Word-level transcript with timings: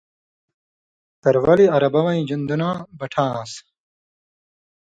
ترولیۡ 1.21 1.71
عربہ 1.75 2.01
وَیں 2.05 2.21
ژؤن٘دُناں 2.27 2.75
بٹھہ 2.97 3.25
آن٘س۔ 3.37 3.51